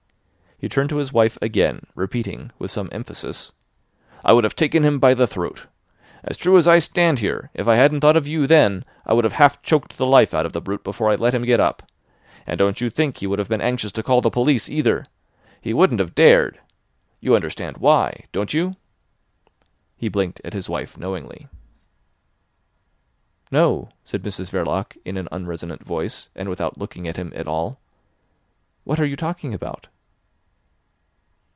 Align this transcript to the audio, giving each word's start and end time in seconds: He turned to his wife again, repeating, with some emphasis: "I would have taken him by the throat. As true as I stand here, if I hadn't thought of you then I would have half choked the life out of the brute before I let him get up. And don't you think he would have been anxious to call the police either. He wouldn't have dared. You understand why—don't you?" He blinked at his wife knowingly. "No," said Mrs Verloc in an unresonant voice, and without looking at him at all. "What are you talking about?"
He 0.57 0.69
turned 0.69 0.91
to 0.91 0.97
his 0.97 1.11
wife 1.11 1.39
again, 1.41 1.87
repeating, 1.95 2.51
with 2.59 2.69
some 2.69 2.87
emphasis: 2.91 3.51
"I 4.23 4.31
would 4.31 4.43
have 4.43 4.55
taken 4.55 4.83
him 4.85 4.99
by 4.99 5.15
the 5.15 5.25
throat. 5.25 5.65
As 6.23 6.37
true 6.37 6.55
as 6.55 6.67
I 6.67 6.77
stand 6.77 7.17
here, 7.17 7.49
if 7.55 7.67
I 7.67 7.77
hadn't 7.77 8.01
thought 8.01 8.15
of 8.15 8.27
you 8.27 8.45
then 8.45 8.85
I 9.03 9.13
would 9.13 9.23
have 9.23 9.33
half 9.33 9.63
choked 9.63 9.97
the 9.97 10.05
life 10.05 10.35
out 10.35 10.45
of 10.45 10.53
the 10.53 10.61
brute 10.61 10.83
before 10.83 11.09
I 11.09 11.15
let 11.15 11.33
him 11.33 11.45
get 11.45 11.59
up. 11.59 11.81
And 12.45 12.59
don't 12.59 12.79
you 12.79 12.91
think 12.91 13.17
he 13.17 13.25
would 13.25 13.39
have 13.39 13.49
been 13.49 13.59
anxious 13.59 13.91
to 13.93 14.03
call 14.03 14.21
the 14.21 14.29
police 14.29 14.69
either. 14.69 15.07
He 15.59 15.73
wouldn't 15.73 15.99
have 15.99 16.13
dared. 16.13 16.59
You 17.21 17.35
understand 17.35 17.77
why—don't 17.77 18.53
you?" 18.53 18.75
He 19.97 20.09
blinked 20.09 20.41
at 20.45 20.53
his 20.53 20.69
wife 20.69 20.95
knowingly. 20.95 21.47
"No," 23.49 23.89
said 24.03 24.21
Mrs 24.21 24.51
Verloc 24.51 24.95
in 25.05 25.17
an 25.17 25.27
unresonant 25.31 25.83
voice, 25.83 26.29
and 26.35 26.47
without 26.49 26.77
looking 26.77 27.07
at 27.07 27.17
him 27.17 27.31
at 27.35 27.47
all. 27.47 27.79
"What 28.83 28.99
are 28.99 29.07
you 29.07 29.15
talking 29.15 29.55
about?" 29.55 29.87